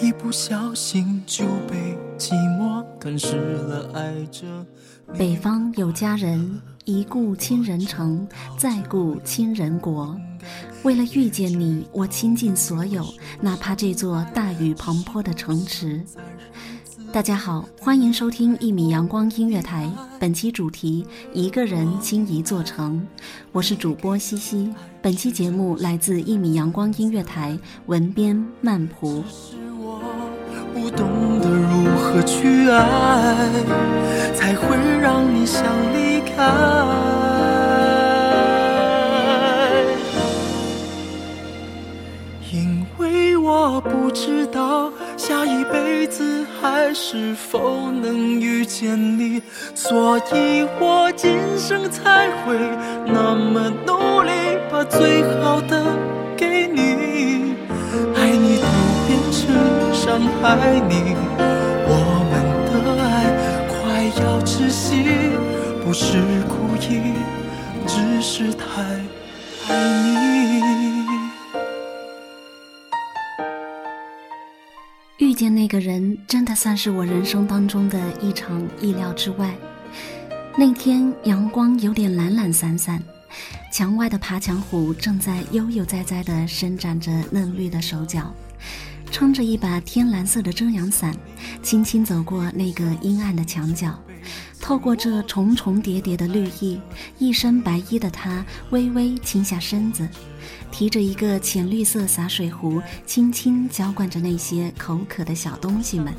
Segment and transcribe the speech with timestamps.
[0.00, 4.46] 一不小心就被寂寞吞噬了爱着
[5.16, 8.26] 北方有佳人，一顾倾人城，
[8.58, 10.18] 再顾倾人国。
[10.82, 13.04] 为了遇见你，我倾尽所有，
[13.40, 16.02] 哪怕这座大雨滂沱的城池。
[17.12, 23.06] 大家好，欢迎收听一米阳光音乐台，本期主题：一个人倾一座城。
[23.52, 24.72] 我是主播西西，
[25.04, 29.22] 本期节目来自一米阳光音乐台，文编曼蒲。
[30.72, 33.36] 不懂得如何去爱，
[34.34, 36.42] 才会让你想离开。
[42.50, 49.42] 因为我不知道下一辈子还是否能遇见你，
[49.74, 52.56] 所以我今生才会
[53.06, 53.92] 那么努，
[54.90, 55.84] 最好的
[56.36, 57.56] 给你，
[58.14, 58.66] 爱你都
[59.06, 59.42] 变成。
[59.94, 61.16] 伤害你，
[61.88, 61.92] 我
[62.30, 62.32] 们
[62.68, 62.72] 的
[63.02, 63.04] 爱
[63.70, 63.74] 快
[64.22, 65.02] 要窒息，
[65.82, 67.14] 不是故意，
[67.86, 68.82] 只是太
[69.66, 70.04] 爱你。
[75.16, 79.54] 遇见那个人，真的算是我人生当中的一场意料之外。
[80.58, 83.02] 那天阳光有点懒懒散散，
[83.72, 88.32] 墙外的爬墙虎正在悠悠哉哉地伸展着嫩绿的手脚。
[89.10, 91.14] 撑着一把天蓝色的遮阳伞，
[91.62, 93.96] 轻轻走过那个阴暗的墙角，
[94.60, 96.80] 透过这重重叠叠的绿意，
[97.18, 100.08] 一身白衣的他微微倾下身子，
[100.72, 106.12] 提着一个浅绿色洒水壶，轻轻浇灌着那些口渴的小东西们。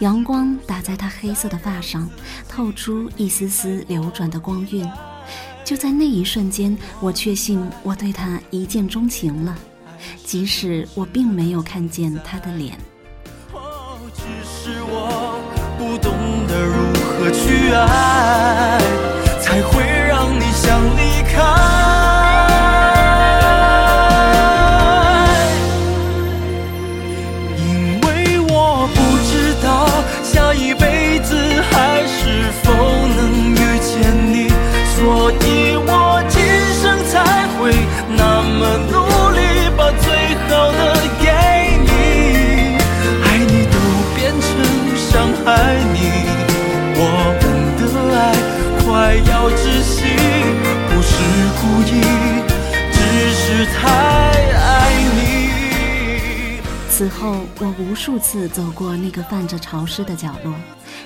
[0.00, 2.10] 阳光打在他黑色的发上，
[2.48, 4.84] 透出一丝丝流转的光晕。
[5.64, 9.56] 就在那一瞬间，我确信我对他一见钟情了。
[10.22, 12.78] 即使我并没有看见他的脸，
[14.14, 15.40] 只是我
[15.78, 16.12] 不懂
[16.46, 18.78] 得如何去爱，
[19.40, 21.63] 才会让你想离开。
[57.04, 60.54] 此后，我无数次走过那个泛着潮湿的角落，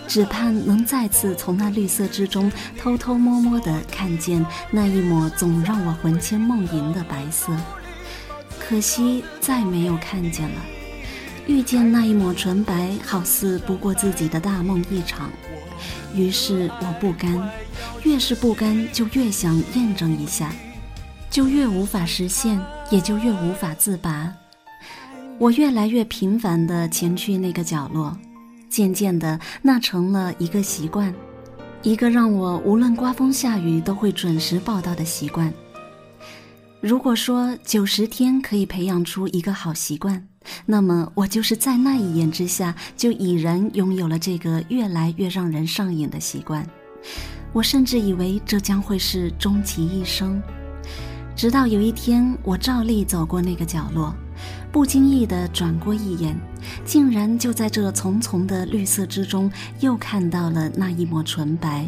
[0.06, 7.52] 只盼能再次从那绿色之中偷偷摸摸地看见那一抹总让我魂牵梦萦的白色。
[8.60, 10.62] 可惜，再没有看见了。
[11.48, 15.28] 遇见那一抹纯白，好似不过自己的大梦一场。
[16.14, 17.50] 于是我不甘，
[18.04, 20.52] 越是不甘，就越想验证一下，
[21.28, 24.32] 就越无法实现，也就越无法自拔。
[25.40, 28.16] 我越来越频繁地前去那个角落，
[28.68, 31.14] 渐渐的，那成了一个习惯，
[31.82, 35.54] 一个让我无论刮风下雨都会准时报到的习惯。
[36.80, 40.26] 如果说九十天可以培养出一个好习惯，
[40.66, 46.68] 那么我就是在那一眼之下就已然拥有了这个越来越让人上瘾的习惯。
[47.52, 50.42] 我甚至以为这将会是终其一生。
[51.36, 54.12] 直到有一天，我照例走过那个角落，
[54.78, 56.40] 不经意地转过一眼，
[56.84, 61.84] 竟然就在这丛丛的绿色之中，又看到了那一抹纯白。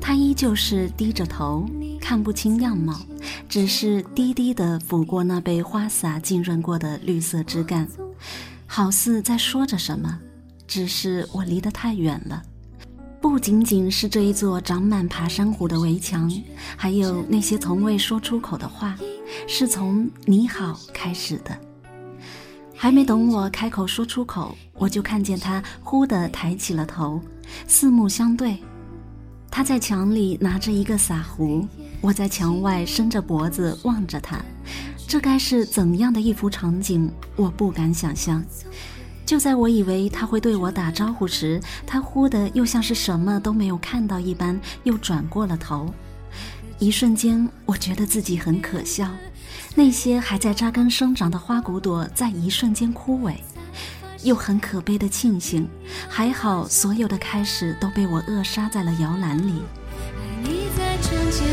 [0.00, 1.68] 他依旧是低着头，
[2.00, 3.00] 看不清样貌，
[3.48, 7.88] 只是低低地抚过那被花洒浸润过的绿色枝干，
[8.64, 10.20] 好似在说着什么。
[10.68, 12.40] 只是我离得太远了。
[13.20, 16.30] 不仅仅是这一座长满爬山虎的围墙，
[16.76, 18.96] 还有那些从未说出口的话，
[19.48, 21.58] 是从“你好”开始的。
[22.80, 27.20] 还没等我开口说出口，我就看见他忽地抬起了头，
[27.66, 28.56] 四目相对。
[29.50, 31.66] 他在墙里拿着一个洒壶，
[32.00, 34.40] 我在墙外伸着脖子望着他。
[35.08, 37.10] 这该是怎样的一幅场景？
[37.34, 38.44] 我不敢想象。
[39.26, 45.92] 就在我以为他会对我打招呼时，他忽的又像是什么都没有看到一般，又转过了头。
[46.78, 49.10] 一瞬间，我觉得自己很可笑。
[49.74, 53.34] 那些还在扎根生长的花骨朵，在一瞬间枯萎，
[54.24, 55.68] 又很可悲的庆幸，
[56.08, 59.62] 还好所有的开始都被我扼杀在了摇篮里。
[59.92, 61.46] 爱你在窗前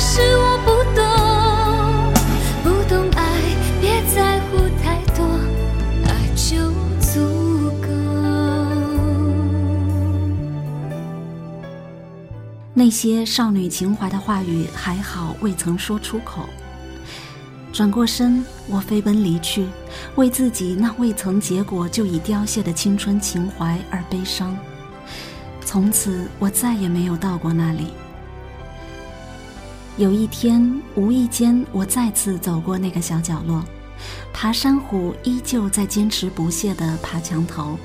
[0.00, 1.02] 是我不懂，
[2.62, 3.20] 不懂爱，
[3.80, 5.24] 别在乎太多，
[6.06, 7.88] 爱就足够。
[12.74, 16.48] 那些少女情怀的话语，还好未曾说出口。
[17.72, 19.66] 转过身，我飞奔离去，
[20.14, 24.56] 为自己那未曾结果就已凋谢的青春情怀而悲伤。
[25.64, 27.88] 从此，我再也没有到过那里。
[29.98, 33.64] 有一天，无意间，我再次走过那个小角落，
[34.32, 37.76] 爬山虎依旧在坚持不懈地爬墙头。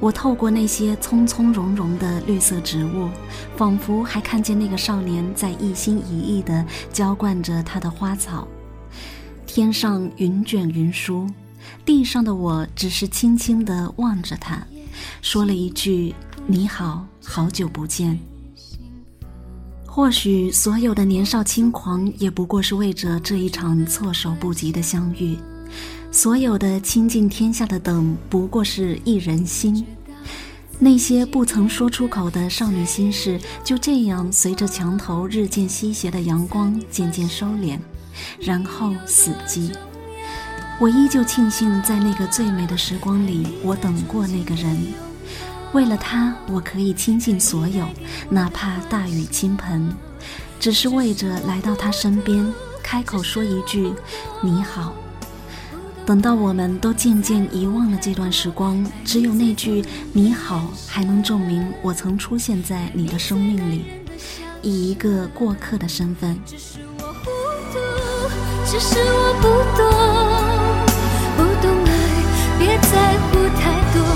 [0.00, 3.10] 我透过那些葱葱茏茏的绿色植物，
[3.54, 8.48] 仿佛还看见那个少年在一心一意地浇灌着他的花草。
[9.46, 11.26] 天上云卷云舒，
[11.84, 14.66] 地上的我只是轻轻地望着他，
[15.20, 16.14] 说了一句
[16.48, 18.18] ：“你好，好久不见。”
[19.96, 25.38] 或许所有的年少轻狂，也不过是为着这一场措手不及的相遇。
[26.12, 29.86] 所有的倾尽天下的等，不过是一人心。
[30.78, 37.78] 那些不曾说出口的少女心事，就这样随着墙头日渐西斜的阳光渐渐收敛，
[38.38, 39.72] 然后死寂。
[40.78, 44.76] 我依旧庆幸，在那个最美的时光里，我等过那个人。
[45.76, 47.86] 为了他，我可以倾尽所有，
[48.30, 49.92] 哪怕大雨倾盆，
[50.58, 52.50] 只是为着来到他身边，
[52.82, 53.92] 开口说一句
[54.40, 54.94] “你好”。
[56.06, 59.84] 等到我们都渐渐遗忘了这段时光，只有那句
[60.14, 63.84] “你好”还能证明我曾出现在你的生命里，
[64.62, 66.40] 以一个过客的身份。
[66.46, 67.30] 只是我糊
[67.70, 67.78] 涂，
[68.64, 69.46] 只是我不
[69.76, 69.84] 懂，
[71.36, 71.90] 不懂爱，
[72.58, 74.15] 别在乎太多。